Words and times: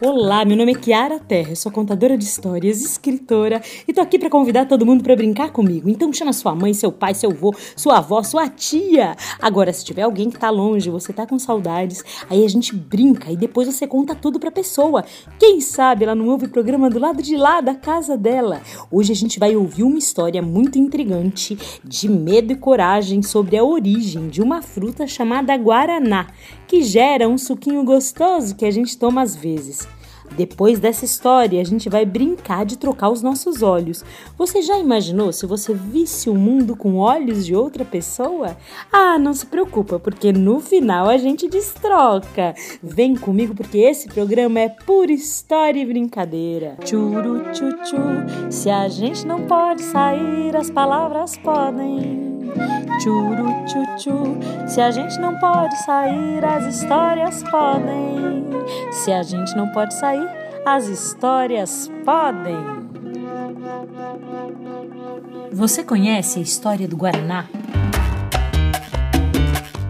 Olá, 0.00 0.44
meu 0.44 0.56
nome 0.56 0.70
é 0.70 0.74
Kiara 0.76 1.18
Terra, 1.18 1.56
sou 1.56 1.72
contadora 1.72 2.16
de 2.16 2.22
histórias, 2.22 2.80
escritora 2.80 3.60
e 3.86 3.92
tô 3.92 4.00
aqui 4.00 4.16
para 4.16 4.30
convidar 4.30 4.64
todo 4.66 4.86
mundo 4.86 5.02
para 5.02 5.16
brincar 5.16 5.50
comigo. 5.50 5.88
Então 5.88 6.12
chama 6.12 6.32
sua 6.32 6.54
mãe, 6.54 6.72
seu 6.72 6.92
pai, 6.92 7.14
seu 7.14 7.32
avô, 7.32 7.52
sua 7.74 7.98
avó, 7.98 8.22
sua 8.22 8.48
tia. 8.48 9.16
Agora, 9.42 9.72
se 9.72 9.84
tiver 9.84 10.02
alguém 10.02 10.30
que 10.30 10.38
tá 10.38 10.50
longe, 10.50 10.88
você 10.88 11.12
tá 11.12 11.26
com 11.26 11.36
saudades, 11.36 12.04
aí 12.30 12.44
a 12.44 12.48
gente 12.48 12.76
brinca 12.76 13.32
e 13.32 13.36
depois 13.36 13.66
você 13.66 13.88
conta 13.88 14.14
tudo 14.14 14.38
pra 14.38 14.52
pessoa. 14.52 15.04
Quem 15.36 15.60
sabe 15.60 16.04
ela 16.04 16.14
não 16.14 16.28
ouve 16.28 16.46
o 16.46 16.50
programa 16.50 16.88
do 16.88 17.00
lado 17.00 17.20
de 17.20 17.36
lá 17.36 17.60
da 17.60 17.74
casa 17.74 18.16
dela. 18.16 18.62
Hoje 18.92 19.10
a 19.10 19.16
gente 19.16 19.40
vai 19.40 19.56
ouvir 19.56 19.82
uma 19.82 19.98
história 19.98 20.40
muito 20.40 20.78
intrigante 20.78 21.58
de 21.82 22.08
medo 22.08 22.52
e 22.52 22.56
coragem 22.56 23.20
sobre 23.20 23.56
a 23.56 23.64
origem 23.64 24.28
de 24.28 24.40
uma 24.40 24.62
fruta 24.62 25.08
chamada 25.08 25.56
guaraná, 25.56 26.28
que 26.68 26.82
gera 26.82 27.28
um 27.28 27.36
suquinho 27.36 27.82
gostoso 27.82 28.54
que 28.54 28.64
a 28.64 28.70
gente 28.70 28.96
toma 28.96 29.22
às 29.22 29.34
vezes. 29.34 29.87
Depois 30.36 30.78
dessa 30.78 31.04
história, 31.04 31.60
a 31.60 31.64
gente 31.64 31.88
vai 31.88 32.04
brincar 32.04 32.64
de 32.64 32.76
trocar 32.76 33.10
os 33.10 33.22
nossos 33.22 33.62
olhos. 33.62 34.04
Você 34.36 34.62
já 34.62 34.78
imaginou 34.78 35.32
se 35.32 35.46
você 35.46 35.74
visse 35.74 36.30
o 36.30 36.34
mundo 36.34 36.76
com 36.76 36.96
olhos 36.96 37.44
de 37.44 37.54
outra 37.54 37.84
pessoa? 37.84 38.56
Ah, 38.92 39.18
não 39.18 39.34
se 39.34 39.46
preocupa, 39.46 39.98
porque 39.98 40.32
no 40.32 40.60
final 40.60 41.08
a 41.08 41.16
gente 41.16 41.48
destroca. 41.48 42.54
Vem 42.82 43.16
comigo 43.16 43.54
porque 43.54 43.78
esse 43.78 44.08
programa 44.08 44.60
é 44.60 44.68
pura 44.68 45.12
história 45.12 45.80
e 45.80 45.86
brincadeira. 45.86 46.76
Churu 46.84 47.52
tchu 47.52 47.68
se 48.50 48.70
a 48.70 48.88
gente 48.88 49.26
não 49.26 49.46
pode 49.46 49.82
sair, 49.82 50.56
as 50.56 50.70
palavras 50.70 51.36
podem. 51.38 52.27
Churu 53.00 53.46
tchu 53.96 54.38
se 54.66 54.80
a 54.80 54.90
gente 54.90 55.18
não 55.20 55.38
pode 55.38 55.76
sair, 55.84 56.44
as 56.44 56.74
histórias 56.74 57.44
podem. 57.44 58.44
Se 58.90 59.12
a 59.12 59.22
gente 59.22 59.56
não 59.56 59.68
pode 59.68 59.94
sair, 59.94 60.28
as 60.66 60.88
histórias 60.88 61.90
podem. 62.04 62.56
Você 65.52 65.84
conhece 65.84 66.40
a 66.40 66.42
história 66.42 66.88
do 66.88 66.96
Guaraná? 66.96 67.46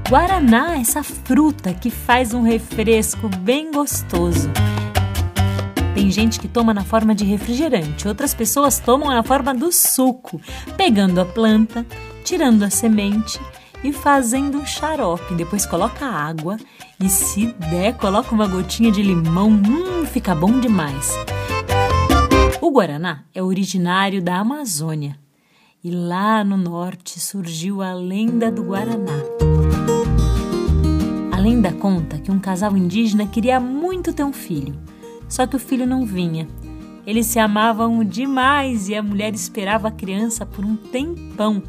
Guaraná 0.09 0.77
é 0.77 0.81
essa 0.81 1.03
fruta 1.03 1.73
que 1.73 1.91
faz 1.91 2.35
um 2.35 2.43
refresco 2.43 3.29
bem 3.41 3.73
gostoso. 3.73 4.51
Tem 5.95 6.11
gente 6.11 6.39
que 6.39 6.47
toma 6.47 6.73
na 6.73 6.85
forma 6.85 7.15
de 7.15 7.25
refrigerante, 7.25 8.07
outras 8.07 8.33
pessoas 8.33 8.79
tomam 8.79 9.09
na 9.09 9.23
forma 9.23 9.53
do 9.53 9.73
suco, 9.73 10.41
pegando 10.77 11.21
a 11.21 11.25
planta, 11.25 11.85
tirando 12.29 12.63
a 12.63 12.69
semente 12.69 13.41
e 13.83 13.91
fazendo 13.91 14.59
um 14.59 14.67
xarope. 14.67 15.35
Depois 15.35 15.65
coloca 15.65 16.05
água 16.05 16.59
e, 17.01 17.09
se 17.09 17.47
der, 17.71 17.97
coloca 17.97 18.35
uma 18.35 18.47
gotinha 18.47 18.93
de 18.93 19.03
limão. 19.03 19.49
Hum, 19.49 20.05
fica 20.05 20.35
bom 20.35 20.61
demais. 20.61 21.15
O 22.61 22.71
Guaraná 22.71 23.25
é 23.35 23.43
originário 23.43 24.21
da 24.21 24.41
Amazônia 24.41 25.19
e 25.83 25.91
lá 25.91 26.45
no 26.45 26.59
norte 26.59 27.19
surgiu 27.19 27.81
a 27.81 27.95
lenda 27.95 28.51
do 28.51 28.63
Guaraná. 28.63 29.23
A 31.33 31.41
lenda 31.41 31.73
conta 31.73 32.19
que 32.19 32.31
um 32.31 32.39
casal 32.39 32.77
indígena 32.77 33.27
queria 33.27 33.59
muito 33.59 34.13
ter 34.13 34.25
um 34.25 34.35
filho, 34.35 34.79
só 35.31 35.47
que 35.47 35.57
o 35.57 35.59
filho 35.59 35.87
não 35.87 36.05
vinha. 36.05 36.47
Eles 37.07 37.25
se 37.25 37.39
amavam 37.39 38.05
demais 38.05 38.91
e 38.91 38.95
a 38.95 39.03
mulher 39.03 39.33
esperava 39.33 39.89
a 39.89 39.91
criança 39.91 40.45
por 40.45 40.63
um 40.63 40.77
tempão, 40.77 41.63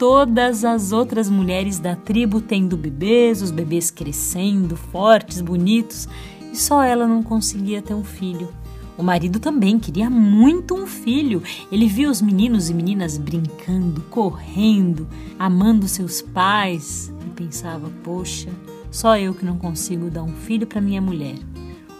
todas 0.00 0.64
as 0.64 0.92
outras 0.92 1.28
mulheres 1.28 1.78
da 1.78 1.94
tribo 1.94 2.40
tendo 2.40 2.74
bebês, 2.74 3.42
os 3.42 3.50
bebês 3.50 3.90
crescendo, 3.90 4.74
fortes, 4.74 5.42
bonitos, 5.42 6.08
e 6.50 6.56
só 6.56 6.82
ela 6.82 7.06
não 7.06 7.22
conseguia 7.22 7.82
ter 7.82 7.92
um 7.92 8.02
filho. 8.02 8.48
O 8.96 9.02
marido 9.02 9.38
também 9.38 9.78
queria 9.78 10.08
muito 10.08 10.74
um 10.74 10.86
filho. 10.86 11.42
Ele 11.70 11.86
via 11.86 12.10
os 12.10 12.22
meninos 12.22 12.70
e 12.70 12.74
meninas 12.74 13.18
brincando, 13.18 14.00
correndo, 14.08 15.06
amando 15.38 15.86
seus 15.86 16.22
pais 16.22 17.12
e 17.26 17.30
pensava: 17.32 17.90
poxa, 18.02 18.48
só 18.90 19.18
eu 19.18 19.34
que 19.34 19.44
não 19.44 19.58
consigo 19.58 20.08
dar 20.08 20.22
um 20.22 20.32
filho 20.32 20.66
para 20.66 20.80
minha 20.80 21.02
mulher. 21.02 21.36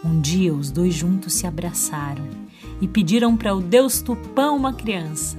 Um 0.03 0.23
dia 0.23 0.55
os 0.55 0.71
dois 0.71 0.95
juntos 0.95 1.35
se 1.35 1.47
abraçaram 1.47 2.25
e 2.81 2.89
pediram 2.89 3.37
para 3.37 3.55
o 3.55 3.61
Deus 3.61 4.01
Tupã 4.01 4.53
uma 4.53 4.73
criança. 4.73 5.37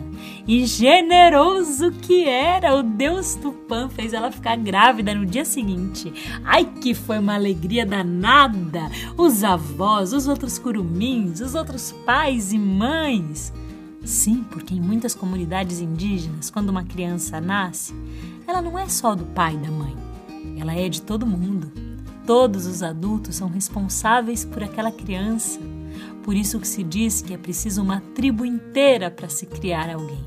E 0.48 0.66
generoso 0.66 1.92
que 1.92 2.26
era, 2.26 2.76
o 2.76 2.84
Deus 2.84 3.36
Tupã 3.36 3.88
fez 3.90 4.14
ela 4.14 4.32
ficar 4.32 4.58
grávida 4.58 5.14
no 5.14 5.26
dia 5.26 5.46
seguinte. 5.46 6.12
Ai 6.44 6.66
que 6.66 6.94
foi 6.94 7.20
uma 7.20 7.36
alegria 7.36 7.86
danada! 7.86 8.90
Os 9.18 9.44
avós, 9.44 10.14
os 10.14 10.28
outros 10.28 10.58
curumins, 10.58 11.40
os 11.40 11.56
outros 11.56 11.92
pais 12.06 12.52
e 12.52 12.58
mães. 12.58 13.54
Sim, 14.04 14.44
porque 14.50 14.74
em 14.74 14.82
muitas 14.82 15.14
comunidades 15.14 15.80
indígenas, 15.80 16.50
quando 16.50 16.70
uma 16.70 16.84
criança 16.84 17.40
nasce, 17.40 17.94
ela 18.48 18.62
não 18.62 18.78
é 18.78 18.90
só 18.90 19.14
do 19.14 19.26
pai 19.26 19.54
e 19.54 19.58
da 19.58 19.70
mãe, 19.70 19.96
ela 20.60 20.74
é 20.74 20.90
de 20.90 21.02
todo 21.02 21.26
mundo. 21.26 21.72
Todos 22.26 22.66
os 22.66 22.82
adultos 22.82 23.36
são 23.36 23.48
responsáveis 23.48 24.44
por 24.46 24.64
aquela 24.64 24.92
criança. 24.92 25.60
Por 26.24 26.36
isso 26.36 26.60
que 26.60 26.68
se 26.68 26.84
diz 26.84 27.22
que 27.22 27.34
é 27.34 27.38
preciso 27.38 27.82
uma 27.82 28.02
tribo 28.14 28.46
inteira 28.46 29.10
para 29.10 29.30
se 29.30 29.46
criar 29.46 29.90
alguém. 29.90 30.20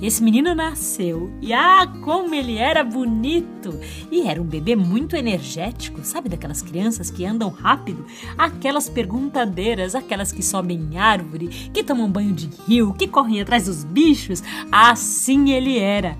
Esse 0.00 0.22
menino 0.22 0.54
nasceu 0.54 1.32
e 1.40 1.54
ah, 1.54 1.86
como 2.02 2.34
ele 2.34 2.58
era 2.58 2.84
bonito! 2.84 3.80
E 4.10 4.28
era 4.28 4.40
um 4.40 4.44
bebê 4.44 4.76
muito 4.76 5.16
energético, 5.16 6.04
sabe 6.04 6.28
daquelas 6.28 6.60
crianças 6.60 7.10
que 7.10 7.24
andam 7.24 7.48
rápido? 7.48 8.04
Aquelas 8.36 8.90
perguntadeiras, 8.90 9.94
aquelas 9.94 10.30
que 10.30 10.42
sobem 10.42 10.78
em 10.78 10.98
árvore, 10.98 11.48
que 11.48 11.82
tomam 11.82 12.10
banho 12.10 12.34
de 12.34 12.50
rio, 12.68 12.92
que 12.92 13.08
correm 13.08 13.40
atrás 13.40 13.64
dos 13.64 13.84
bichos. 13.84 14.42
Assim 14.70 15.50
ele 15.50 15.78
era. 15.78 16.18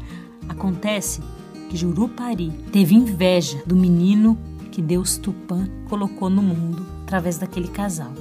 Acontece 0.48 1.20
que 1.68 1.76
Jurupari 1.76 2.50
teve 2.72 2.94
inveja 2.94 3.62
do 3.66 3.76
menino 3.76 4.38
que 4.72 4.80
Deus 4.80 5.18
Tupã 5.18 5.68
colocou 5.86 6.30
no 6.30 6.42
mundo 6.42 6.95
através 7.06 7.38
daquele 7.38 7.68
casal. 7.68 8.12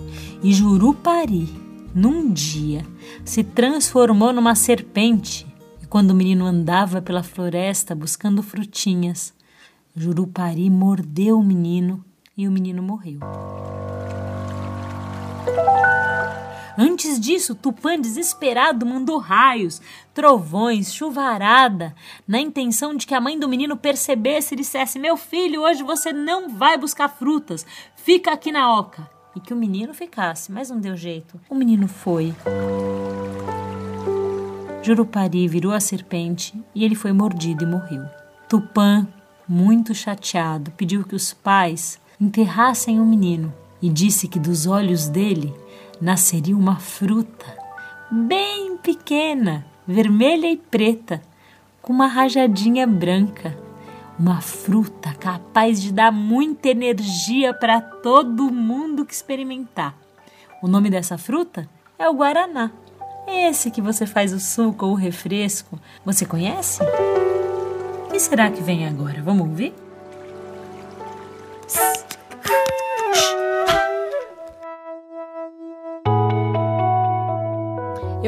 E 0.44 0.54
Jurupari, 0.54 1.50
num 1.94 2.32
dia, 2.32 2.86
se 3.26 3.44
transformou 3.44 4.32
numa 4.32 4.54
serpente. 4.54 5.48
E 5.82 5.88
quando 5.88 6.12
o 6.12 6.16
menino 6.16 6.46
andava 6.46 7.02
pela 7.02 7.24
floresta 7.24 7.96
buscando 7.96 8.44
frutinhas, 8.44 9.34
Jurupari 9.96 10.70
mordeu 10.70 11.40
o 11.40 11.44
menino 11.44 12.06
e 12.38 12.48
o 12.48 12.52
menino 12.52 12.84
morreu. 12.84 13.20
Antes 16.78 17.20
disso, 17.20 17.56
Tupã, 17.56 18.00
desesperado, 18.00 18.86
mandou 18.86 19.18
raios, 19.18 19.82
trovões, 20.14 20.94
chuvarada, 20.94 21.96
na 22.28 22.40
intenção 22.40 22.96
de 22.96 23.08
que 23.08 23.14
a 23.14 23.22
mãe 23.22 23.40
do 23.40 23.48
menino 23.48 23.78
percebesse 23.78 24.54
e 24.54 24.58
dissesse: 24.58 25.00
Meu 25.00 25.16
filho, 25.16 25.62
hoje 25.62 25.84
você 25.84 26.12
não 26.12 26.50
vai 26.50 26.78
buscar 26.78 27.08
frutas, 27.08 27.66
fica 27.96 28.32
aqui 28.32 28.52
na 28.52 28.78
oca. 28.78 29.10
E 29.36 29.40
que 29.40 29.54
o 29.54 29.58
menino 29.58 29.94
ficasse, 29.94 30.50
mas 30.52 30.70
não 30.70 30.80
deu 30.80 30.96
jeito. 30.96 31.40
O 31.50 31.56
menino 31.56 31.90
foi. 31.90 32.34
Jurupari 34.82 35.48
virou 35.48 35.74
a 35.74 35.80
serpente 35.80 36.54
e 36.74 36.86
ele 36.86 36.96
foi 36.96 37.12
mordido 37.12 37.64
e 37.64 37.68
morreu. 37.68 38.06
Tupã, 38.48 39.06
muito 39.48 39.94
chateado, 39.94 40.72
pediu 40.72 41.04
que 41.04 41.16
os 41.16 41.34
pais 41.34 42.00
enterrassem 42.20 43.00
o 43.00 43.06
menino 43.06 43.54
e 43.82 43.90
disse 43.90 44.28
que 44.28 44.40
dos 44.40 44.68
olhos 44.68 45.10
dele 45.10 45.54
nasceria 46.02 46.56
uma 46.56 46.78
fruta 46.78 47.46
bem 48.12 48.78
pequena, 48.78 49.66
vermelha 49.88 50.48
e 50.48 50.58
preta, 50.58 51.22
com 51.82 51.94
uma 51.94 52.08
rajadinha 52.08 52.86
branca. 52.88 53.58
Uma 54.18 54.40
fruta 54.40 55.14
capaz 55.14 55.82
de 55.82 55.92
dar 55.92 56.12
muita 56.12 56.70
energia 56.70 57.54
para 57.54 57.82
todo 57.82 58.52
mundo 58.52 59.06
que 59.06 59.14
experimentar. 59.14 59.94
O 60.62 60.68
nome 60.68 60.90
dessa 60.90 61.18
fruta 61.18 61.68
é 62.00 62.08
o 62.08 62.14
guaraná. 62.14 62.72
Esse 63.28 63.70
que 63.70 63.82
você 63.82 64.06
faz 64.06 64.32
o 64.32 64.40
suco 64.40 64.86
ou 64.86 64.94
o 64.94 64.96
refresco. 64.96 65.78
Você 66.06 66.26
conhece? 66.26 66.82
O 66.82 68.10
que 68.10 68.20
será 68.20 68.50
que 68.50 68.64
vem 68.64 68.88
agora? 68.88 69.22
Vamos 69.22 69.50
ouvir? 69.50 69.74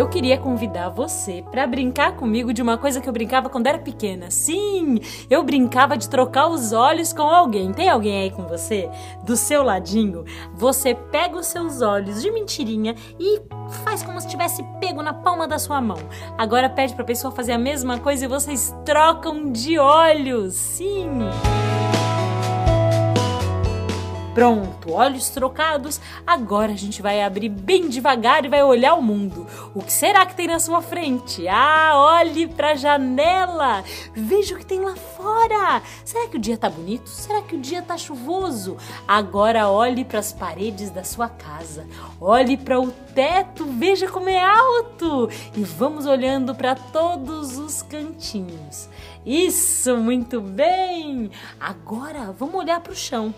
Eu 0.08 0.10
queria 0.10 0.38
convidar 0.38 0.88
você 0.88 1.44
para 1.52 1.68
brincar 1.68 2.16
comigo 2.16 2.54
de 2.54 2.62
uma 2.62 2.78
coisa 2.78 3.02
que 3.02 3.10
eu 3.10 3.14
brincava 3.14 3.50
quando 3.50 3.68
era 3.68 3.78
pequena. 3.78 4.32
Sim, 4.32 5.02
eu 5.30 5.44
brincava 5.44 5.98
de 5.98 6.10
trocar 6.10 6.48
os 6.48 6.72
olhos 6.72 7.12
com 7.12 7.24
alguém. 7.24 7.74
Tem 7.74 7.90
alguém 7.90 8.22
aí 8.22 8.32
com 8.32 8.44
você? 8.44 8.90
Do 9.26 9.36
seu 9.36 9.62
ladinho? 9.64 10.24
Você 10.54 10.96
pega 10.96 11.38
os 11.38 11.48
seus 11.48 11.82
olhos 11.82 12.22
de 12.22 12.32
mentirinha 12.32 12.96
e 13.20 13.42
faz 13.84 14.02
como 14.02 14.22
se 14.22 14.30
tivesse 14.30 14.64
pego 14.80 15.04
na 15.04 15.14
palma 15.14 15.46
da 15.46 15.60
sua 15.60 15.82
mão. 15.82 15.98
Agora 16.38 16.70
pede 16.70 16.94
para 16.94 17.04
a 17.04 17.08
pessoa 17.08 17.34
fazer 17.34 17.52
a 17.52 17.58
mesma 17.58 18.00
coisa 18.00 18.24
e 18.24 18.30
vocês 18.30 18.74
trocam 18.86 19.52
de 19.52 19.78
olhos. 19.78 20.54
Sim. 20.56 21.20
Pronto, 24.38 24.94
olhos 24.94 25.30
trocados. 25.30 26.00
Agora 26.24 26.72
a 26.72 26.76
gente 26.76 27.02
vai 27.02 27.24
abrir 27.24 27.50
bem 27.50 27.90
devagar 27.90 28.46
e 28.46 28.48
vai 28.48 28.62
olhar 28.62 28.94
o 28.94 29.02
mundo. 29.02 29.48
O 29.74 29.82
que 29.82 29.92
será 29.92 30.28
que 30.28 30.36
tem 30.36 30.46
na 30.46 30.60
sua 30.60 30.80
frente? 30.80 31.48
Ah, 31.48 31.94
olhe 31.96 32.46
para 32.46 32.74
a 32.74 32.76
janela. 32.76 33.84
Veja 34.14 34.54
o 34.54 34.60
que 34.60 34.66
tem 34.68 34.80
lá 34.80 34.96
fora. 34.96 35.82
Será 36.06 36.28
que 36.28 36.38
o 36.38 36.40
dia 36.40 36.56
tá 36.56 36.70
bonito? 36.70 37.10
Será 37.10 37.42
que 37.42 37.56
o 37.56 37.60
dia 37.60 37.82
tá 37.82 37.98
chuvoso? 37.98 38.78
Agora 39.08 39.70
olhe 39.70 40.06
para 40.06 40.20
as 40.20 40.32
paredes 40.32 40.92
da 40.92 41.04
sua 41.04 41.30
casa. 41.30 41.88
Olhe 42.22 42.58
para 42.58 42.80
o 42.80 42.92
teto, 42.92 43.66
veja 43.66 44.08
como 44.08 44.30
é 44.30 44.40
alto. 44.40 45.32
E 45.56 45.64
vamos 45.64 46.06
olhando 46.06 46.54
para 46.54 46.76
todos 46.76 47.58
os 47.58 47.82
cantinhos. 47.82 48.88
Isso, 49.26 49.98
muito 49.98 50.40
bem! 50.40 51.32
Agora 51.60 52.32
vamos 52.38 52.54
olhar 52.54 52.80
para 52.82 52.94
o 52.94 52.96
chão. 52.96 53.34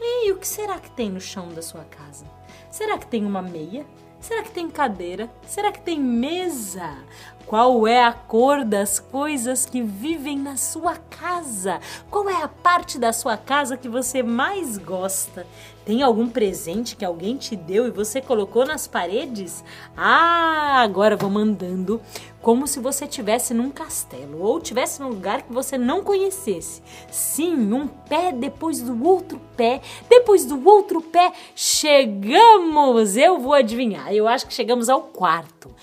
E 0.00 0.32
o 0.32 0.38
que 0.38 0.48
será 0.48 0.78
que 0.78 0.90
tem 0.90 1.10
no 1.10 1.20
chão 1.20 1.48
da 1.48 1.60
sua 1.60 1.84
casa? 1.84 2.24
Será 2.70 2.96
que 2.96 3.06
tem 3.06 3.24
uma 3.24 3.42
meia? 3.42 3.84
Será 4.20 4.42
que 4.42 4.50
tem 4.50 4.68
cadeira? 4.70 5.30
Será 5.46 5.72
que 5.72 5.80
tem 5.80 5.98
mesa? 5.98 6.98
Qual 7.46 7.86
é 7.86 8.04
a 8.04 8.12
cor 8.12 8.64
das 8.64 8.98
coisas 8.98 9.66
que 9.66 9.82
vivem 9.82 10.38
na 10.38 10.56
sua 10.56 10.96
casa? 10.96 11.80
Qual 12.10 12.28
é 12.28 12.42
a 12.42 12.48
parte 12.48 12.98
da 12.98 13.12
sua 13.12 13.36
casa 13.36 13.76
que 13.76 13.88
você 13.88 14.22
mais 14.22 14.78
gosta? 14.78 15.46
Tem 15.90 16.04
algum 16.04 16.28
presente 16.28 16.94
que 16.94 17.04
alguém 17.04 17.36
te 17.36 17.56
deu 17.56 17.84
e 17.84 17.90
você 17.90 18.20
colocou 18.20 18.64
nas 18.64 18.86
paredes? 18.86 19.64
Ah, 19.96 20.82
agora 20.82 21.16
vou 21.16 21.28
mandando 21.28 22.00
como 22.40 22.64
se 22.64 22.78
você 22.78 23.06
estivesse 23.06 23.52
num 23.52 23.72
castelo 23.72 24.40
ou 24.40 24.58
estivesse 24.58 25.00
num 25.00 25.08
lugar 25.08 25.42
que 25.42 25.52
você 25.52 25.76
não 25.76 26.04
conhecesse. 26.04 26.80
Sim, 27.10 27.72
um 27.72 27.88
pé 27.88 28.30
depois 28.30 28.80
do 28.80 29.04
outro 29.04 29.40
pé, 29.56 29.80
depois 30.08 30.46
do 30.46 30.64
outro 30.64 31.00
pé, 31.00 31.32
chegamos! 31.56 33.16
Eu 33.16 33.40
vou 33.40 33.52
adivinhar, 33.52 34.14
eu 34.14 34.28
acho 34.28 34.46
que 34.46 34.54
chegamos 34.54 34.88
ao 34.88 35.02
quarto. 35.02 35.74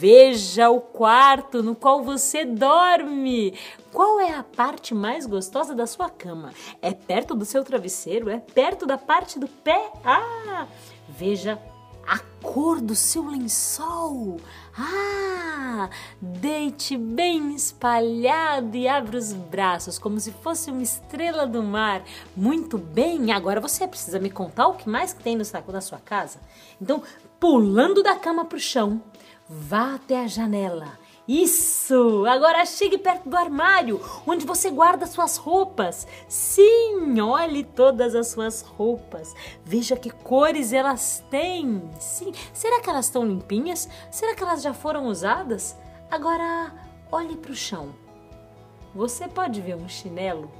Veja 0.00 0.70
o 0.70 0.80
quarto 0.80 1.62
no 1.62 1.76
qual 1.76 2.02
você 2.02 2.42
dorme. 2.42 3.52
Qual 3.92 4.18
é 4.18 4.32
a 4.32 4.42
parte 4.42 4.94
mais 4.94 5.26
gostosa 5.26 5.74
da 5.74 5.86
sua 5.86 6.08
cama? 6.08 6.54
É 6.80 6.94
perto 6.94 7.34
do 7.34 7.44
seu 7.44 7.62
travesseiro? 7.62 8.30
É 8.30 8.38
perto 8.38 8.86
da 8.86 8.96
parte 8.96 9.38
do 9.38 9.46
pé? 9.46 9.92
Ah! 10.02 10.66
Veja 11.06 11.60
a 12.08 12.18
cor 12.42 12.80
do 12.80 12.94
seu 12.94 13.26
lençol. 13.26 14.40
Ah! 14.74 15.90
Deite 16.18 16.96
bem 16.96 17.54
espalhado 17.54 18.74
e 18.78 18.88
abra 18.88 19.18
os 19.18 19.34
braços 19.34 19.98
como 19.98 20.18
se 20.18 20.32
fosse 20.32 20.70
uma 20.70 20.82
estrela 20.82 21.46
do 21.46 21.62
mar. 21.62 22.02
Muito 22.34 22.78
bem, 22.78 23.32
agora 23.32 23.60
você 23.60 23.86
precisa 23.86 24.18
me 24.18 24.30
contar 24.30 24.68
o 24.68 24.76
que 24.76 24.88
mais 24.88 25.12
que 25.12 25.22
tem 25.22 25.36
no 25.36 25.44
saco 25.44 25.70
da 25.70 25.82
sua 25.82 25.98
casa. 25.98 26.40
Então, 26.80 27.02
pulando 27.38 28.02
da 28.02 28.16
cama 28.16 28.46
para 28.46 28.56
o 28.56 28.60
chão, 28.60 29.02
vá 29.50 29.96
até 29.96 30.22
a 30.22 30.26
janela 30.28 31.00
isso! 31.32 32.26
Agora 32.26 32.66
chegue 32.66 32.98
perto 32.98 33.28
do 33.28 33.36
armário, 33.36 34.00
onde 34.26 34.44
você 34.44 34.68
guarda 34.68 35.06
suas 35.06 35.36
roupas. 35.36 36.04
Sim, 36.26 37.20
olhe 37.20 37.62
todas 37.62 38.16
as 38.16 38.26
suas 38.32 38.62
roupas. 38.62 39.32
Veja 39.64 39.94
que 39.94 40.10
cores 40.10 40.72
elas 40.72 41.24
têm. 41.30 41.88
Sim, 42.00 42.32
será 42.52 42.80
que 42.80 42.90
elas 42.90 43.04
estão 43.04 43.24
limpinhas? 43.24 43.88
Será 44.10 44.34
que 44.34 44.42
elas 44.42 44.60
já 44.60 44.74
foram 44.74 45.06
usadas? 45.06 45.76
Agora, 46.10 46.74
olhe 47.12 47.36
para 47.36 47.52
o 47.52 47.54
chão. 47.54 47.94
Você 48.92 49.28
pode 49.28 49.60
ver 49.60 49.76
um 49.76 49.88
chinelo, 49.88 50.50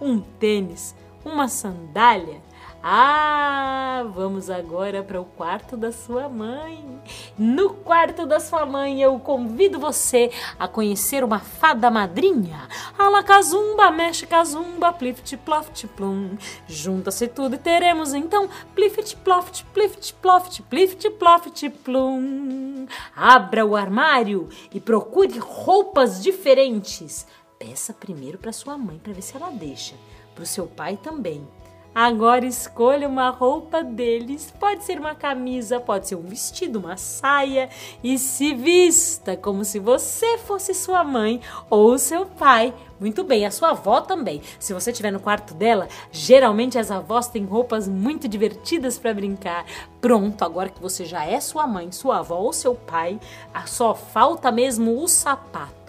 um 0.00 0.20
tênis, 0.20 0.92
uma 1.26 1.48
sandália? 1.48 2.40
Ah, 2.82 4.04
vamos 4.14 4.48
agora 4.48 5.02
para 5.02 5.20
o 5.20 5.24
quarto 5.24 5.76
da 5.76 5.90
sua 5.90 6.28
mãe. 6.28 7.02
No 7.36 7.70
quarto 7.70 8.24
da 8.24 8.38
sua 8.38 8.64
mãe, 8.64 9.02
eu 9.02 9.18
convido 9.18 9.76
você 9.76 10.30
a 10.56 10.68
conhecer 10.68 11.24
uma 11.24 11.40
fada 11.40 11.90
madrinha. 11.90 12.68
Ala 12.96 13.24
casumba, 13.24 13.90
mexe 13.90 14.24
casumba, 14.24 14.92
plift 14.92 15.36
ploft 15.38 15.88
plum. 15.96 16.38
Junta-se 16.68 17.26
tudo 17.26 17.56
e 17.56 17.58
teremos 17.58 18.14
então 18.14 18.48
plift 18.72 19.16
ploft, 19.16 19.64
plift 19.74 20.14
ploft, 20.14 20.62
plift 20.62 21.10
ploft 21.10 21.68
plum. 21.82 22.86
Abra 23.16 23.66
o 23.66 23.74
armário 23.74 24.48
e 24.72 24.80
procure 24.80 25.38
roupas 25.40 26.22
diferentes. 26.22 27.26
Peça 27.58 27.92
primeiro 27.92 28.38
para 28.38 28.52
sua 28.52 28.78
mãe 28.78 28.98
para 28.98 29.12
ver 29.12 29.22
se 29.22 29.34
ela 29.34 29.50
deixa. 29.50 29.94
Para 30.36 30.42
o 30.44 30.46
seu 30.46 30.66
pai 30.66 30.96
também. 31.02 31.48
Agora 31.94 32.44
escolha 32.44 33.08
uma 33.08 33.30
roupa 33.30 33.82
deles. 33.82 34.52
Pode 34.60 34.84
ser 34.84 35.00
uma 35.00 35.14
camisa, 35.14 35.80
pode 35.80 36.06
ser 36.06 36.14
um 36.14 36.24
vestido, 36.24 36.78
uma 36.78 36.98
saia 36.98 37.70
e 38.04 38.18
se 38.18 38.52
vista 38.52 39.34
como 39.34 39.64
se 39.64 39.78
você 39.78 40.36
fosse 40.36 40.74
sua 40.74 41.02
mãe 41.02 41.40
ou 41.70 41.96
seu 41.96 42.26
pai. 42.26 42.74
Muito 43.00 43.24
bem, 43.24 43.46
a 43.46 43.50
sua 43.50 43.70
avó 43.70 44.02
também. 44.02 44.42
Se 44.60 44.74
você 44.74 44.90
estiver 44.90 45.10
no 45.10 45.20
quarto 45.20 45.54
dela, 45.54 45.88
geralmente 46.12 46.78
as 46.78 46.90
avós 46.90 47.28
têm 47.28 47.46
roupas 47.46 47.88
muito 47.88 48.28
divertidas 48.28 48.98
para 48.98 49.14
brincar. 49.14 49.64
Pronto, 49.98 50.44
agora 50.44 50.68
que 50.68 50.82
você 50.82 51.06
já 51.06 51.24
é 51.24 51.40
sua 51.40 51.66
mãe, 51.66 51.90
sua 51.92 52.18
avó 52.18 52.36
ou 52.36 52.52
seu 52.52 52.74
pai, 52.74 53.18
só 53.64 53.94
falta 53.94 54.52
mesmo 54.52 55.02
o 55.02 55.08
sapato. 55.08 55.85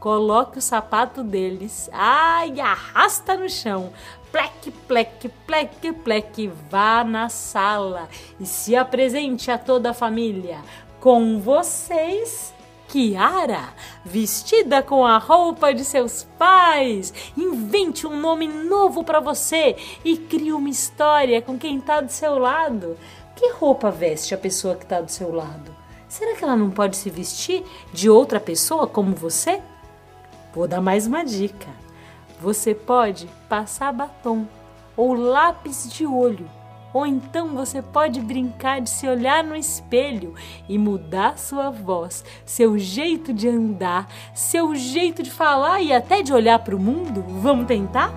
Coloque 0.00 0.58
o 0.58 0.62
sapato 0.62 1.22
deles, 1.22 1.88
ai, 1.92 2.58
arrasta 2.58 3.36
no 3.36 3.48
chão 3.48 3.92
pleque, 4.32 4.70
pleque, 4.70 5.28
pleque, 5.28 5.92
pleque, 5.92 6.52
vá 6.70 7.04
na 7.04 7.28
sala 7.28 8.08
e 8.38 8.46
se 8.46 8.76
apresente 8.76 9.50
a 9.50 9.58
toda 9.58 9.90
a 9.90 9.94
família. 9.94 10.58
Com 11.00 11.40
vocês, 11.40 12.54
Kiara, 12.88 13.68
vestida 14.04 14.82
com 14.82 15.04
a 15.04 15.18
roupa 15.18 15.72
de 15.72 15.84
seus 15.84 16.24
pais. 16.38 17.12
Invente 17.36 18.06
um 18.06 18.20
nome 18.20 18.46
novo 18.46 19.02
para 19.02 19.20
você 19.20 19.76
e 20.04 20.16
crie 20.16 20.52
uma 20.52 20.68
história 20.68 21.40
com 21.40 21.58
quem 21.58 21.78
está 21.78 22.00
do 22.00 22.10
seu 22.10 22.38
lado. 22.38 22.96
Que 23.34 23.52
roupa 23.52 23.90
veste 23.90 24.34
a 24.34 24.38
pessoa 24.38 24.74
que 24.74 24.84
está 24.84 25.00
do 25.00 25.10
seu 25.10 25.32
lado? 25.32 25.74
Será 26.08 26.34
que 26.34 26.44
ela 26.44 26.56
não 26.56 26.70
pode 26.70 26.96
se 26.96 27.08
vestir 27.08 27.64
de 27.92 28.10
outra 28.10 28.40
pessoa 28.40 28.86
como 28.86 29.14
você? 29.14 29.62
Vou 30.52 30.66
dar 30.66 30.80
mais 30.80 31.06
uma 31.06 31.24
dica. 31.24 31.68
Você 32.40 32.74
pode 32.74 33.28
passar 33.48 33.92
batom 33.92 34.46
ou 34.96 35.14
lápis 35.14 35.88
de 35.92 36.04
olho, 36.04 36.50
ou 36.92 37.06
então 37.06 37.54
você 37.54 37.80
pode 37.80 38.20
brincar 38.20 38.80
de 38.80 38.90
se 38.90 39.06
olhar 39.06 39.44
no 39.44 39.54
espelho 39.54 40.34
e 40.68 40.76
mudar 40.76 41.38
sua 41.38 41.70
voz, 41.70 42.24
seu 42.44 42.76
jeito 42.76 43.32
de 43.32 43.48
andar, 43.48 44.08
seu 44.34 44.74
jeito 44.74 45.22
de 45.22 45.30
falar 45.30 45.82
e 45.82 45.92
até 45.92 46.20
de 46.20 46.32
olhar 46.32 46.58
para 46.58 46.74
o 46.74 46.80
mundo. 46.80 47.24
Vamos 47.28 47.66
tentar? 47.66 48.12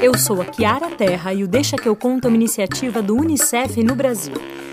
Eu 0.00 0.16
sou 0.16 0.40
a 0.40 0.44
Kiara 0.46 0.90
Terra 0.90 1.34
e 1.34 1.44
o 1.44 1.48
Deixa 1.48 1.76
que 1.76 1.88
eu 1.88 1.94
conto 1.94 2.24
é 2.24 2.28
uma 2.28 2.36
iniciativa 2.36 3.02
do 3.02 3.14
UNICEF 3.14 3.82
no 3.82 3.94
Brasil. 3.94 4.34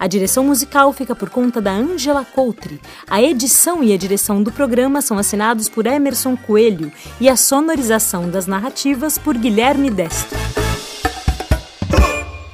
A 0.00 0.06
direção 0.06 0.44
musical 0.44 0.94
fica 0.94 1.14
por 1.14 1.28
conta 1.28 1.60
da 1.60 1.72
Angela 1.72 2.24
Coutre. 2.24 2.80
A 3.06 3.20
edição 3.20 3.84
e 3.84 3.92
a 3.92 3.98
direção 3.98 4.42
do 4.42 4.50
programa 4.50 5.02
são 5.02 5.18
assinados 5.18 5.68
por 5.68 5.84
Emerson 5.84 6.38
Coelho 6.38 6.90
e 7.20 7.28
a 7.28 7.36
sonorização 7.36 8.30
das 8.30 8.46
narrativas 8.46 9.18
por 9.18 9.36
Guilherme 9.36 9.90
Destro. 9.90 10.38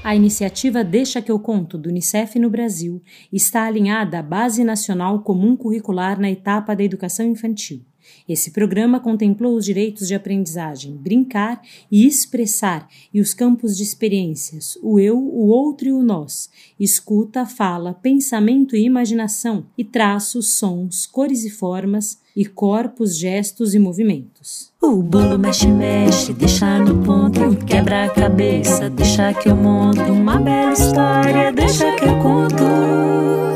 A 0.03 0.17
iniciativa 0.17 0.83
Deixa 0.83 1.23
que 1.23 1.31
eu 1.31 1.39
conto 1.39 1.79
do 1.79 1.89
Unicef 1.89 2.37
no 2.37 2.51
Brasil 2.51 3.01
está 3.33 3.65
alinhada 3.65 4.19
à 4.19 4.23
Base 4.25 4.65
Nacional 4.65 5.21
Comum 5.21 5.57
Curricular 5.57 6.19
na 6.19 6.29
etapa 6.29 6.75
da 6.75 6.83
educação 6.83 7.27
infantil. 7.27 7.85
Esse 8.29 8.51
programa 8.51 9.01
contemplou 9.01 9.57
os 9.57 9.65
direitos 9.65 10.09
de 10.09 10.15
aprendizagem, 10.15 10.97
brincar 10.97 11.61
e 11.91 12.07
expressar 12.07 12.89
e 13.13 13.21
os 13.21 13.33
campos 13.33 13.77
de 13.77 13.83
experiências, 13.83 14.79
o 14.83 14.99
eu, 14.99 15.19
o 15.19 15.47
outro 15.47 15.89
e 15.89 15.93
o 15.93 16.03
nós, 16.03 16.51
escuta, 16.79 17.47
fala, 17.47 17.95
pensamento 17.95 18.75
e 18.77 18.85
imaginação, 18.85 19.67
e 19.77 19.85
traços, 19.85 20.55
sons, 20.55 21.07
cores 21.07 21.45
e 21.45 21.51
formas, 21.51 22.19
e 22.37 22.45
corpos, 22.45 23.17
gestos 23.17 23.75
e 23.75 23.79
movimentos. 23.79 24.71
O 24.83 25.03
bolo 25.03 25.39
mexe, 25.39 25.67
mexe, 25.67 26.35
deixa 26.35 26.79
no 26.79 27.03
ponto, 27.03 27.57
quebra 27.65 28.05
a 28.05 28.11
cabeça, 28.11 28.91
deixa 28.91 29.33
que 29.33 29.49
eu 29.49 29.57
monto 29.57 30.03
uma 30.13 30.39
bela 30.39 30.73
história, 30.73 31.51
deixa 31.51 31.97
que 31.97 32.05
eu 32.05 32.19
conto. 32.19 33.56